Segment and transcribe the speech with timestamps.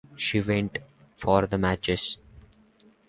[0.15, 0.79] She went
[1.15, 2.17] for the matches.